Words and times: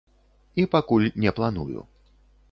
І 0.63 0.63
пакуль 0.75 1.05
не 1.25 1.33
планую. 1.39 1.85